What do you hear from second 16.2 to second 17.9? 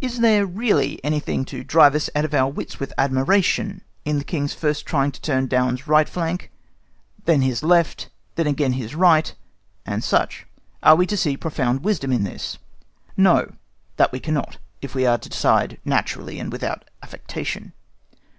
and without affectation.